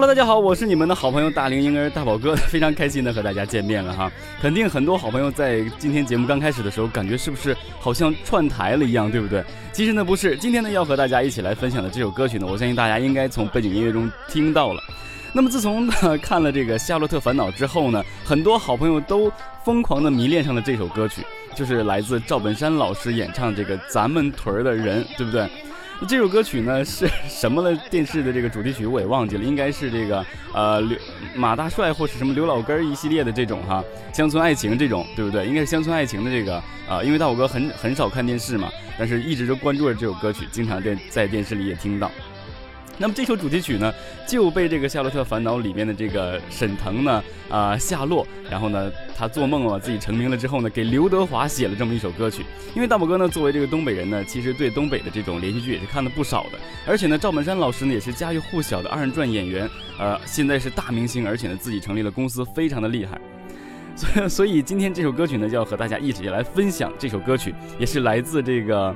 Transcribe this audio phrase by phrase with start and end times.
[0.00, 4.10] Hello，大家好，我是你们的好朋友大龄婴儿大宝哥，非常开心的和大家见面了哈。
[4.40, 9.44] 肯定很多好朋友在今天节目刚开始的时候，感觉是不是好像串台了一样，对不对？
[9.74, 14.80] 其实呢不是，今天呢要和大家一起来分享的这首歌曲呢，我相信大家应该从背景音乐中听到了。
[15.34, 15.86] 那么自从
[16.22, 19.30] 看了这个《夏洛特烦恼》之后呢，很多好朋友都
[19.66, 21.20] 疯狂的迷恋上了这首歌曲，
[21.54, 25.46] 就是来自赵本山老师演唱这个《咱们屯儿的人》，对不对？
[26.08, 30.98] 这首歌曲呢是什么的电视的这个主题曲我也忘记了，应该是这个呃刘
[31.34, 35.46] 马大帅或是什么刘老根一系列的这种哈乡村爱情这种对不对？
[35.46, 36.56] 应该是乡村爱情的这个
[36.88, 42.10] 啊，因为大虎哥很很少看电视嘛，但是一直都关注着这首歌曲，经常在在电视里也听到。
[43.00, 43.90] 那么这首主题曲呢，
[44.28, 52.44] 就被这个《夏洛特烦恼》里面的这个沈腾呢，啊夏洛，然后呢他做梦啊自己成名了之后呢，给刘德华写了这么一首歌曲。
[52.74, 59.66] 因为大宝哥呢作为这个东北人呢，其实对东北的这种连续剧也是看的不少的，而且呢赵本山老师呢也是家喻户晓的二人转演员，
[59.98, 63.18] 呃现在是大明星，而且呢自己成立了公司，非常的厉害。
[63.96, 68.94] 所以所以今天这首歌曲呢，就要和大家一起来分享这首歌曲，也是来自这个。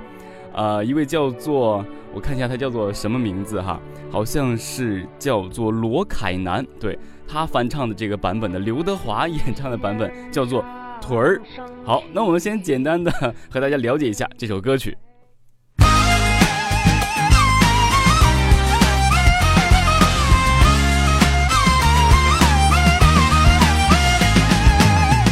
[0.56, 10.64] 呃，一位叫做我看一下他叫做什么名字哈，好像是叫做罗凯南，对他翻唱的这个版本的刘德华演唱的版本叫做
[11.02, 11.42] 腿儿。
[11.84, 13.10] 好，那我们先简单的
[13.50, 14.96] 和大家了解一下这首歌曲。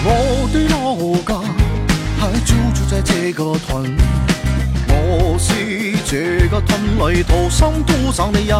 [0.04, 1.40] 我的老家
[2.18, 4.11] 还就住在这个屯。
[6.12, 6.78] 这个屯
[7.10, 8.58] 里土生土长的人，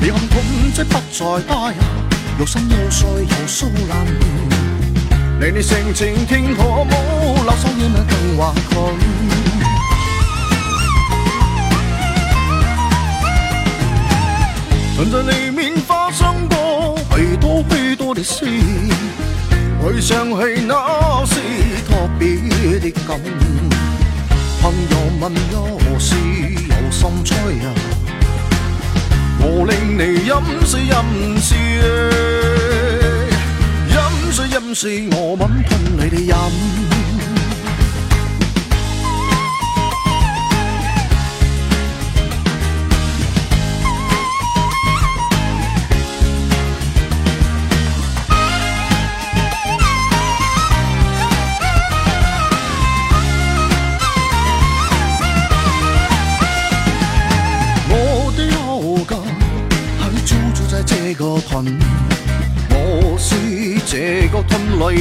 [0.00, 0.42] 你看屯
[0.74, 1.78] 即不再大呀，
[2.36, 3.86] 有山有水有树林，
[5.38, 8.92] 你的性情听可冇，老少爷们更话困。
[14.96, 18.46] 屯在里面发生过许多许多的事，
[19.80, 21.36] 回想起那是
[21.88, 23.20] 特别的感。
[24.60, 26.63] 朋友问我是有
[27.04, 27.68] 心吹啊，
[29.38, 30.32] 我令你饮
[30.64, 30.94] 水饮
[31.38, 31.58] 水，
[33.90, 33.94] 饮
[34.32, 36.93] 水饮水，我吻喷你的饮。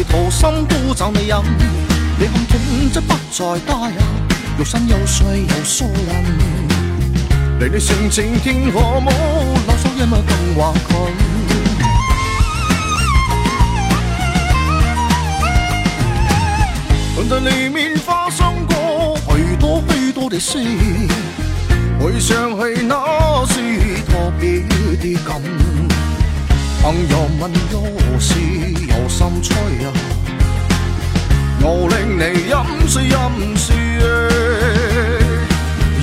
[0.03, 1.39] 屯里土生土长的人，
[2.19, 3.95] 你看屯即不再大呀，
[4.57, 6.23] 有山有水有树林，
[7.59, 9.11] 你的性情天可冇，
[9.67, 11.13] 老少爷们更话困。
[17.15, 20.57] 屯在里面发生过许多许多的事，
[21.99, 23.53] 回想起那是
[24.07, 24.61] 特别
[24.97, 25.41] 的感。
[26.83, 28.35] 朋友问我是
[28.89, 29.55] 有心吹
[29.85, 29.93] 啊，
[31.61, 32.55] 我令你饮
[32.89, 33.73] 水饮水，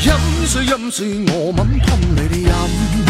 [0.06, 0.10] 饮
[0.46, 3.09] 水饮水，我吻喷你的饮。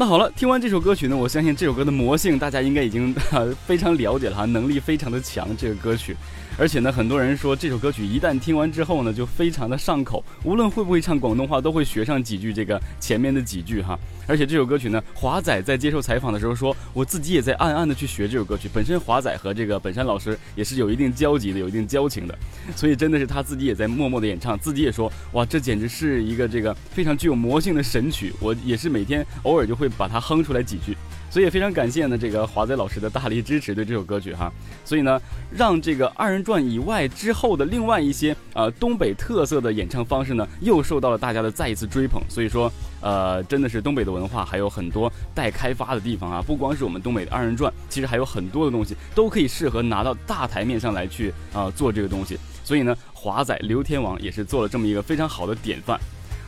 [0.00, 3.14] 那好了，听完这首歌曲呢，我相信这首歌的魔性大家应该已经
[3.68, 5.46] 非常了解了哈，能力非常的强。
[5.58, 6.16] 这个歌曲。
[6.58, 13.98] 而且呢，很多人说这首歌曲一旦听完之后呢，就非常的上口，无论会不会唱广东话，都会学上几句这个前面的几句哈。
[14.26, 18.68] 而且这首歌曲呢，华仔在接受采访的时候说，我自己也在暗暗的去学这首歌曲。
[18.72, 22.38] 本身华仔和这个本山老师也是有一定交集的，有一定交情的，
[22.76, 30.96] 所以真的是他自己也在默默的演唱，自己也说，哇，这简直是一个这个非常具有魔性的神曲，我也是每天偶尔就会把它哼出来几句。
[31.30, 34.52] 所以也非常感谢呢，这个华仔老师的大力支持对这首歌曲哈。
[34.84, 42.20] 所以呢，让这个二人转以外之后的另外一些呃东北特色的演唱方式呢，又受到了大家的再一次追捧。
[42.28, 46.42] 所以说，呃，真的是东北的文化还有很多待开发的地方啊。
[46.44, 52.36] 不光是我们东北的二人转，其实还有很多的东西都可以适合拿到大台面上来去啊做这个东西。
[52.64, 55.96] 所以呢，华仔刘天王也是做了这么一个非常好的典范。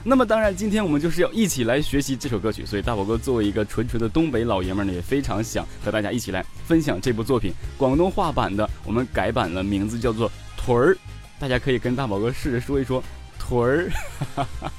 [0.05, 10.95] 那么当然，今天我们就是要一起来学习这首歌曲，所以大宝哥作为一个纯纯的东北老爷们呢，也非常想和大家一起来分享这部作品，广东话版的，我们改版了，名字叫做《屯儿》，
[11.39, 13.03] 大家可以跟大宝哥试着说一说
[13.39, 13.91] “屯儿”。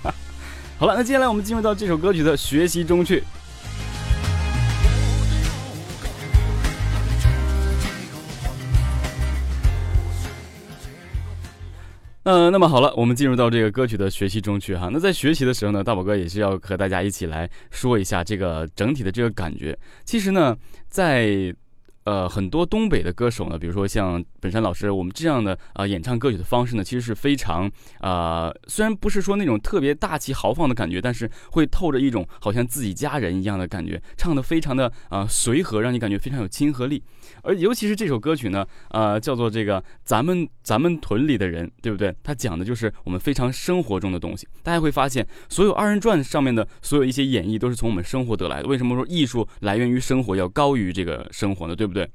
[0.78, 3.24] 好了，那接下来我们进入到这首歌曲的学习中去。
[12.24, 14.90] 嗯，那么好了，我们进入到这个歌曲的学习中去哈。
[14.92, 19.78] 那在学习的时候呢，大宝哥也是要和大家一起来说一下这个整体的这个感觉。
[20.06, 20.56] 其实呢，
[20.88, 21.54] 在
[22.04, 27.70] 呃很多东北的歌手呢，比如说像本山老师，我们这样的啊演唱歌曲的方式呢，其实是非常
[28.00, 37.02] 啊，虽然不是说那种特别大气豪放的感觉，但是会透着一种好像自己家人一样的感觉，唱的非常的啊随和，让你感觉非常有亲和力。
[37.44, 42.14] 而尤其是这首歌曲呢，呃，叫做这个咱们咱们屯里的人，对不对？
[42.24, 44.48] 它讲的就是我们非常生活中的东西。
[44.62, 48.68] 大家会发现，所有二人转上面的所有一些演绎，都是从我们生活得来的。
[48.68, 51.74] 为什么说艺术来源于生活，要高于这个生活呢？
[51.76, 51.93] 对不？
[51.94, 52.10] 对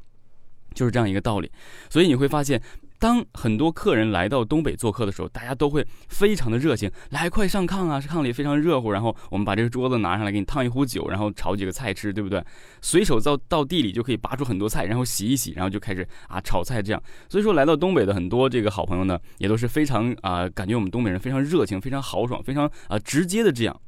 [0.74, 1.50] 就是这样一个道理。
[1.88, 2.60] 所以你会发现。
[3.00, 8.00] 当很多客人来到东北做客的时候，大家都会非常的热情，来快上炕啊！
[8.00, 12.44] 炕里非常热乎，然后我们把这个桌子拿上来，给你烫一壶酒，然后炒几个菜吃，对不对？
[12.82, 17.00] 随手到到地里就可以拔出很多菜，然后洗一洗，然后就开始啊炒菜这样。
[17.28, 23.80] 所以说来到东北的很多这个好朋友呢，也都是非常啊，感觉我们东北人非常热情，非常豪爽，非常啊直接的这样。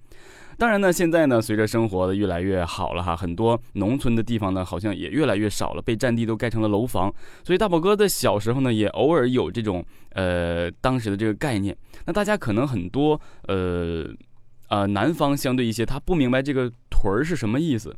[0.61, 7.11] 当然呢，现在呢，随着生活的越来越好了哈，很多农村的地方呢，好像也越来越少了，被占地都盖成了楼房。
[7.43, 11.75] 所以大宝哥的小时候呢，也偶尔有这种呃当时的这个概念。
[12.05, 13.19] 那大家可能很多
[13.49, 14.05] 呃
[14.69, 17.97] 呃南方相对一些，他不明白这个屯儿是什么意思。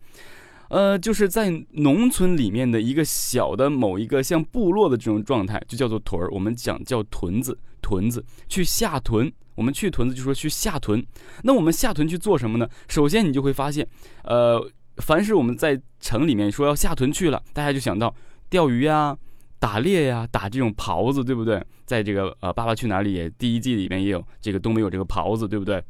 [0.68, 6.28] 呃，就是在农村里面的一个小的某一个像部落的这种状态，就叫做屯儿。
[6.30, 9.32] 我们讲叫屯子，屯子去下屯。
[9.54, 11.04] 我们去屯子就说去下屯，
[11.42, 12.68] 那我们下屯去做什么呢？
[12.88, 13.86] 首先你就会发现，
[14.24, 14.66] 呃，
[14.96, 18.14] 凡是我们在城里面说要下屯去了，大家就想到
[18.48, 19.16] 钓鱼呀、
[19.58, 21.62] 打猎呀、打这种狍子，对不对？
[21.84, 25.82] 在这个呃《爸爸去哪儿》里第一季里面也有这个东北有这个狍子，对不对？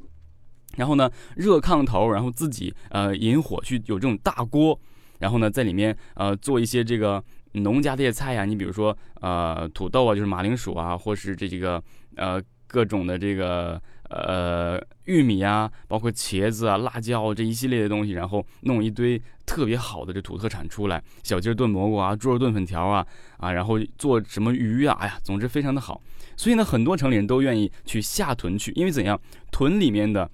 [0.77, 4.77] 然后呢，热炕头，然后自己呃引火去有这种大锅，
[5.21, 7.23] 然后呢在里面呃做一些这个
[7.53, 11.81] 农家这些菜呀，你比如说呃土豆啊，就是马铃薯啊，或是这这个
[12.17, 12.43] 呃。
[12.73, 26.01] 各种的这个呃玉米啊，包括茄子啊、辣椒这一系列的东西，然后弄一堆特别好的这土特产出来，小鸡炖蘑菇啊，猪肉炖粉条啊，啊，然后做什么鱼啊，哎呀，总之非常的好。
[26.35, 29.21] 所以呢，很多城里人都愿意去下屯去，因为怎样，
[29.51, 30.31] 屯里面的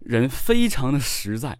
[0.00, 1.56] 人非常的实在。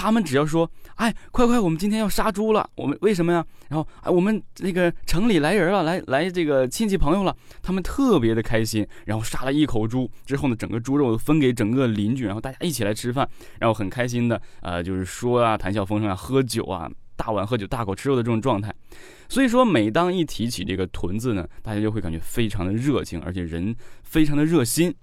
[0.00, 3.44] 他们只要说：“哎，快快，我们今天要杀猪了。”我们为什么呀？
[3.68, 8.86] 然后，哎，我们那个城里来人了，来来这个亲戚朋友了，他们特别的开心。
[9.04, 13.28] 然后杀了一口猪之后呢，整个猪肉分给整个邻居，然后大家一起来吃饭，
[13.58, 18.74] 然后很开心的，呃，就是说啊，谈笑风生啊，喝酒啊，大碗喝酒，大口吃肉的这种状态。
[19.28, 24.94] 所以说，每当一提起这个屯子呢，大家就会感觉非常的热情，而且人非常的热心。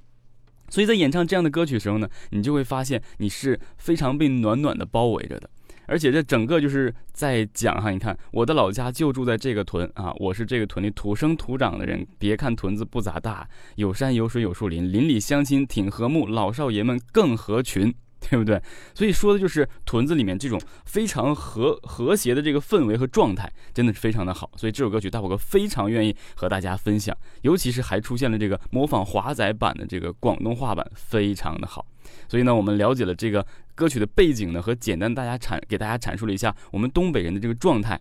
[0.69, 5.49] 所以在演唱这样的歌曲时候呢，你就会发现你是非常被暖暖的包围着的，
[5.85, 12.05] 而且这整个就是在讲哈，你看我的老家就住在这个屯啊，我是这个屯里土生土长的人。
[12.19, 17.93] 别看屯子不咋大，有山有水有树林，邻里乡亲挺和睦，老少爷们更合群。
[18.19, 18.61] 对不对？
[18.93, 24.49] 所以说的就是屯子里面这种非常和和谐的这个氛围和状态，真的是非常的好。
[24.55, 31.85] 所以这首歌曲大宝哥非常愿意和大家分享，尤其是还出现了这个模仿华仔版的这个广东话版，非常的好。
[32.27, 33.45] 所以呢，我们了解了这个
[33.75, 37.99] 歌曲的背景呢，和简单大家阐给大家阐述了一下我们东北人的这个状态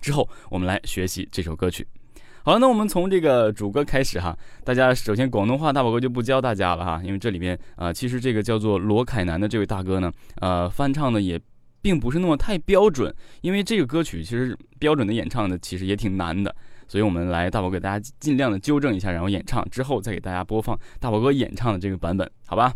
[0.00, 1.86] 之后，我们来学习这首歌曲。
[2.48, 4.34] 好了，那我们从这个主歌开始哈。
[4.64, 11.38] 大家首先广东话大宝哥就不教大家了哈，因为这里边啊，其实这个叫做罗凯南的这位大哥呢，呃，翻唱的也。
[11.80, 16.54] 并不是那么太标准，因为这个歌曲其实标准的演唱呢，其实也挺难的。
[16.88, 22.74] 所以我们来大宝给大家尽量的纠正一下，然后演唱之后再给大家播放大宝哥演唱的这个版本，好吧？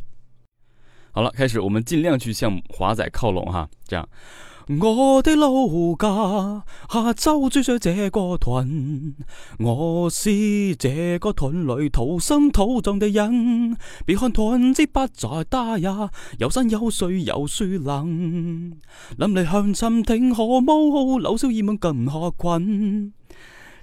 [1.11, 4.09] 好了，开始，我们尽量去向华仔靠拢哈，这样。
[4.69, 5.50] 我的老
[5.99, 9.16] 家下州住在这个屯，
[9.59, 13.76] 我是这个屯里土生土长的人。
[14.07, 18.78] 别看屯子不再大呀，有山有水有树林，
[19.16, 23.12] 淋漓向亲挺和睦，老少兒們更下群。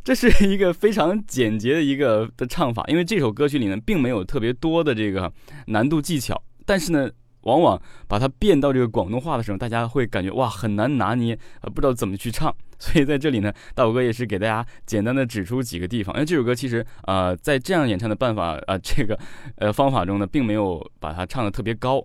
[0.01, 5.33] 这是一个非常简洁的一个的唱法，因为这首歌曲里呢，并没有特别多的这个
[5.67, 7.09] 难度技巧，但是呢。
[7.41, 12.53] 往往把它变到这个广东话的时候，大家会感觉哇很难拿捏，呃不知道怎么去唱。
[12.77, 16.15] 所以在这里呢，大宝哥也是给大家简单的指出几个地方。
[16.15, 19.19] 因为这首歌其实呃在这样演唱的办法啊这个
[19.57, 22.01] 呃方法中呢，并没有把它唱的特别高，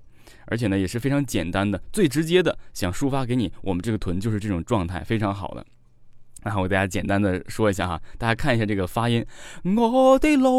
[0.47, 5.64] 而且呢也是非常简单的，最直接的想抒发给你，我们这个臀就是这种状态，非常好的。
[6.45, 9.25] 然后我给大家简单的说一下哈，大家看一下这个发音，
[9.77, 10.51] 我的老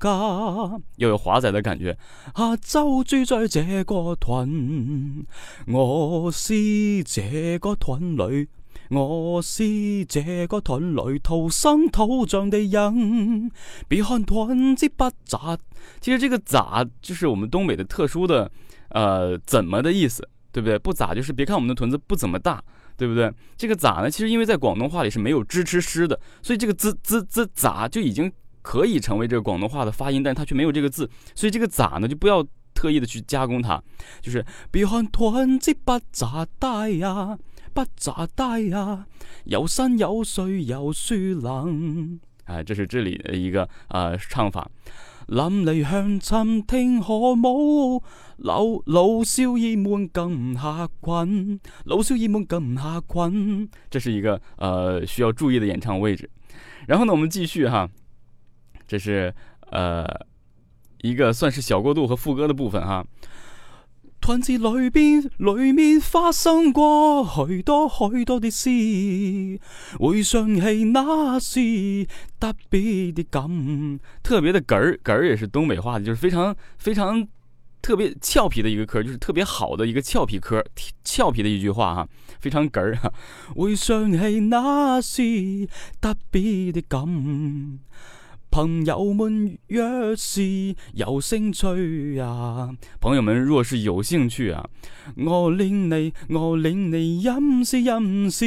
[0.00, 1.96] 家又有华仔的感觉。
[2.32, 5.26] 啊，就住在这个屯，
[5.66, 8.48] 我是这个屯里，
[8.88, 13.50] 我是这个屯里土生土长的人。
[13.86, 15.58] 别看屯子不咋，
[16.00, 18.50] 其实这个咋就是我们东北的特殊的
[18.88, 20.78] 呃怎么的意思，对不对？
[20.78, 22.64] 不咋就是别看我们的屯子不怎么大。
[22.98, 23.32] 对不对？
[23.56, 24.10] 这个咋呢？
[24.10, 33.80] 其实因为在广东话里是没有支持诗的，所以这个滋滋滋咋就已经可以成为这个广东话的发音，但它却没有这个字，所以这个咋呢就不要特意的去加工它，
[34.20, 37.38] 就是别看团子不咋大呀，
[37.72, 39.06] 不咋大呀，
[39.44, 44.68] 有山有水有树林，啊，这是这里的一个呃唱法。
[45.28, 48.02] 淋漓向尋聽河舞，
[48.38, 53.68] 老老少兒們更下困，老少兒們更下困。
[53.90, 56.30] 这是一个呃需要注意的演唱位置。
[56.86, 57.86] 然后呢，我们继续哈，
[58.86, 59.34] 这是
[59.70, 60.06] 呃
[61.02, 63.06] 一个算是小过渡和副歌的部分哈。
[64.28, 68.68] 团子里边，里面发生过许多许多的事，
[69.98, 72.06] 回想起那时
[72.38, 77.26] 特别的感，特别的哏儿，哏儿也是东北话的，就是非常非常
[77.80, 80.62] 特别俏皮的一个嗑，就是特别好的一个俏皮嗑，
[81.02, 82.06] 俏皮的一句话哈，
[82.38, 83.10] 非常哏儿哈。
[83.56, 85.22] 回想起那时
[86.02, 87.78] 特别的感。
[88.50, 94.68] 朋友们若是有兴趣啊，朋友们若是有兴趣啊，
[95.16, 98.46] 我领你，我领你饮是饮是，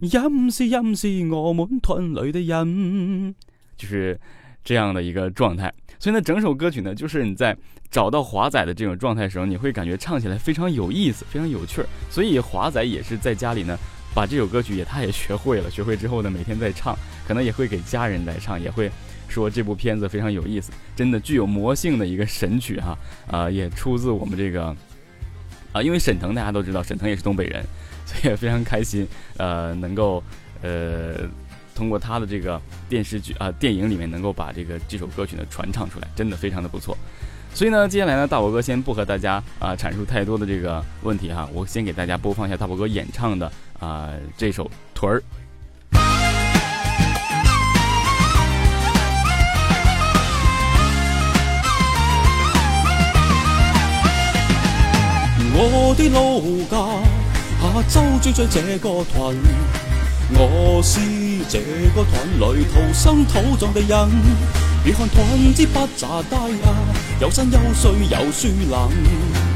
[0.00, 3.34] 饮是饮是我们团里的人，
[3.76, 4.18] 就是
[4.64, 5.72] 这样的一个状态。
[6.00, 7.56] 所以呢，整首歌曲呢，就是你在
[7.90, 11.86] 找到华仔的这种状态时候，你会感觉唱起来非常有意思，非常有趣儿。
[12.10, 13.78] 所以华仔也是在家里呢。
[14.18, 16.92] 把这首歌曲也他也学会了，学会之后呢，每天在唱，
[17.24, 18.90] 可能也会给家人来唱，也会
[19.28, 22.98] 说这部片子非常有意思，真的具有魔性的一个神曲哈
[23.30, 24.74] 啊，也出自我们这个
[25.70, 27.64] 啊，因为沈腾大家都知道，沈腾也是东北人，
[28.04, 29.06] 所以也非常开心，
[29.36, 30.20] 呃，能够
[30.62, 31.14] 呃
[31.72, 36.98] 通过他的这个电视剧啊电影里面能够把这个这首歌曲呢传唱出来，真的非常的不错。
[37.54, 43.48] 所以呢，接下来呢，大宝哥先不和大家啊阐述太多的这个问题哈，我先给大家播放一下大宝哥演唱的。
[43.80, 45.22] 啊，这首屯儿。
[55.60, 56.76] 我的老家
[57.60, 59.36] 下周住在这个屯，
[60.34, 61.00] 我是
[61.48, 61.58] 这
[61.94, 64.08] 个屯里土生土长的人。
[64.84, 66.74] 别看屯子不咋大呀，
[67.20, 69.47] 有山有水有树林。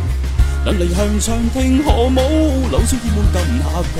[0.65, 3.99] 人离向长听河舞，老少儿们更下群。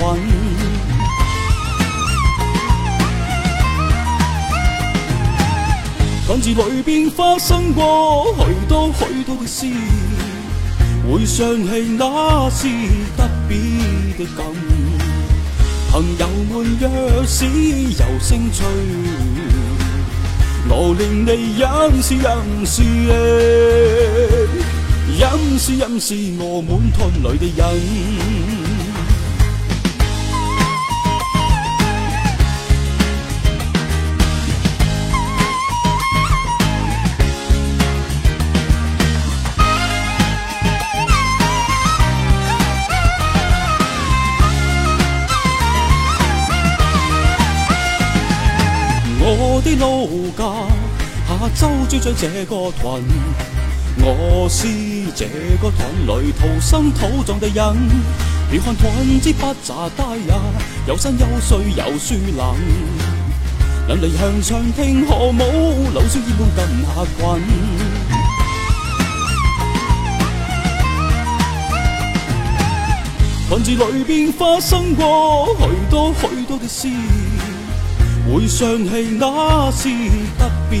[6.25, 9.65] 团子里边发生过许多许多的事，
[11.05, 12.69] 回想起那时
[13.17, 13.57] 特别
[14.17, 14.45] 的感。
[15.91, 18.63] 朋友们若是有兴趣，
[20.69, 22.81] 我令你认识认识。
[25.23, 27.63] 饮是饮是我满团里的人，
[49.19, 50.05] 我的老
[50.37, 50.41] 家
[51.29, 52.51] 下州住在这个
[52.81, 53.52] 屯。
[54.05, 54.67] 我是
[55.15, 55.25] 这
[55.61, 57.73] 个团里土生土长的人，
[58.51, 58.91] 别看团
[59.21, 60.41] 子不咋大呀，
[60.85, 62.35] 有山有水有树林。
[63.87, 67.41] 能离乡唱听何舞，老少烟般跟下群。
[73.47, 76.89] 群字里边发生过许多许多的事，
[78.27, 79.87] 回想起那是
[80.37, 80.79] 特别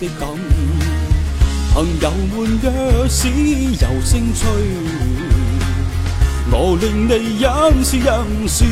[0.00, 0.28] 的感。
[1.74, 4.46] 朋友们若是有兴趣，
[6.52, 8.14] 我令你认识认
[8.46, 8.64] 识。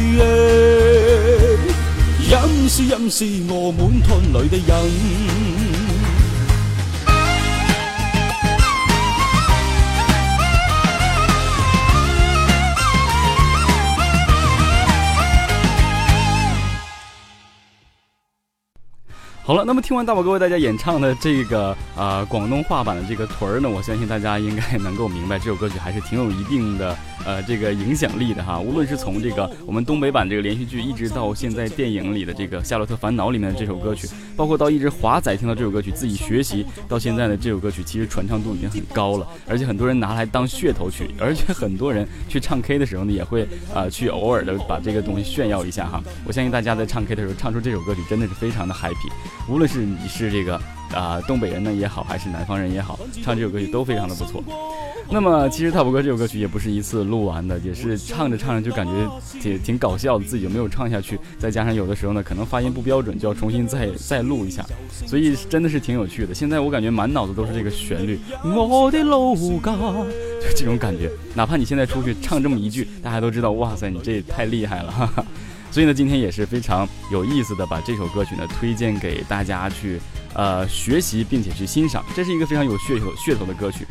[2.30, 5.61] 认识认识我满吞里的人。
[19.44, 26.96] 好了，那么听完大宝哥为大家演唱的这个呃广东话版的这个屯儿呢，我相信大家应该能够明白这首歌曲还是挺有一定的
[27.26, 28.60] 呃这个影响力的哈。
[28.60, 46.00] 无论是从这个我们东北版这个连续剧，一直到现在电影里的这个《夏洛特烦恼》里面的这首歌曲，包括到一直华仔听到这首歌曲自己学习到现在的这首歌曲，其实传唱度已经很高了，而且很多人拿来当噱头曲，而且很多人去唱 K 的时候呢，也会啊去偶尔的把这个东西炫耀一下哈。
[46.24, 49.10] 我相信大家在唱 K 的时候唱出这首歌曲，真的是非常的 happy。
[49.48, 50.60] 无论是你是这个
[50.94, 54.42] 啊东北人呢也好，还是南方人也好，唱这首歌曲都非常的不错。
[55.10, 58.92] 那么其实大伯哥这首歌曲也不是一次录完的，也是唱着唱着就感觉
[59.40, 61.18] 挺挺搞笑的，自己就没有唱下去。
[61.38, 64.64] 再加上有的时候呢，可能发音不标准，就要重新再再录一下，
[65.06, 66.32] 所以真的是挺有趣的。
[66.32, 69.76] 现在我感觉满脑子都是这个旋律，我的老家，
[70.40, 71.10] 就这种感觉。
[71.34, 74.90] 哪怕你现在出去唱这么一句，大家都知道，哇塞，你这也太厉害了。
[74.90, 75.26] 哈哈。
[75.72, 79.98] 所以呢，今天也是非常有意思的，把这首歌曲呢推荐给大家去
[80.34, 82.04] 呃学习，并且去欣赏。
[82.14, 83.86] 这是一个非常有噱头噱头的歌曲。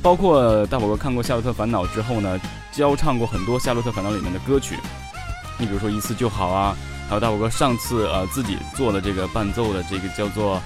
[0.00, 2.40] 包括大宝哥看过《夏洛特烦恼》之后呢，
[2.70, 4.76] 教唱过很多《夏洛特烦恼》里面的歌曲。
[5.58, 6.76] 你比如说《一次就好》啊，
[7.08, 10.62] 还有大宝哥上次呃自己做的这个伴奏的这个叫做。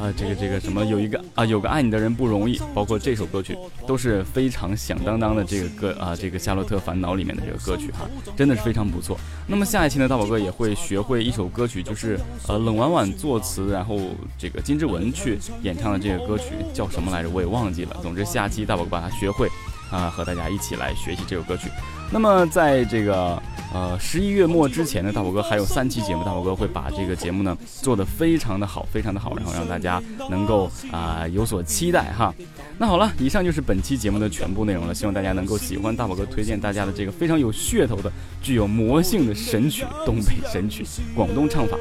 [0.00, 3.54] 啊，这个这个什么，有一个啊，有个爱你的人不容易，包括这首歌曲
[3.86, 9.18] 都是非常响当当的这个歌啊，这个《夏洛特烦恼》里面的这个歌曲哈，真的是非常不错。
[9.46, 13.98] 那么下一期呢，大宝哥也会学会一首歌曲，就是呃冷婉婉作词，然后
[14.38, 17.28] 这个金志文去演唱的这个歌曲叫什么来着？
[17.28, 17.94] 我也忘记了。
[18.00, 19.48] 总之下期大宝哥把它学会
[19.90, 21.68] 啊，和大家一起来学习这首歌曲。
[22.10, 23.40] 那么在这个。
[23.72, 32.34] 呃，十一月末之前呢，大宝哥还有三期节目，大宝哥会把这个节目呢做得非常的好，非常的好，然后让大家能够啊有所期待哈。
[32.78, 38.10] 那好了，以上就是本期节目的全部内容了，希望大家能够喜欢大宝哥推荐大家的这个非常有噱头的、
[38.42, 41.78] 具有魔性的神曲——东北神曲广东唱法。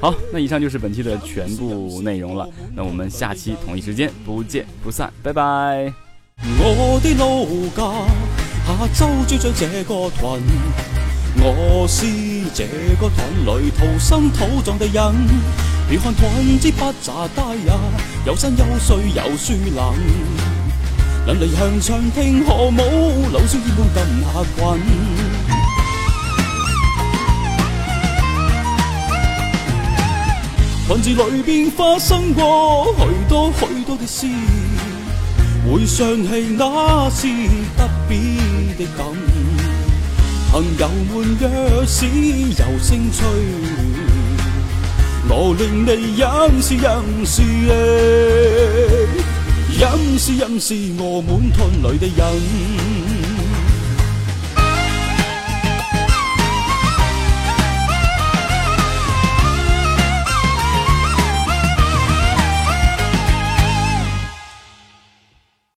[0.00, 5.92] 好，那以上就是本期的全部内容了，那我们下期同一时间不见不散，拜拜。
[6.42, 8.06] 我的老家
[8.66, 10.89] 下周追着这个团。
[11.36, 12.06] 我是
[12.52, 12.66] 这
[13.00, 15.14] 个团里土生土长的人，
[15.88, 17.78] 别看团子不咋大呀，
[18.26, 19.74] 有山有水有树林。
[21.26, 24.58] 能离乡唱听何舞，老少烟般跟下群。
[30.88, 34.26] 群字里边发生过许多许多的事，
[35.64, 37.28] 回想起那是
[37.76, 38.18] 特别
[38.76, 39.06] 的感。
[40.50, 43.22] 朋友们若是有兴趣，
[45.28, 47.40] 我令你认识认识，
[49.78, 52.99] 认识认识我满团里的人。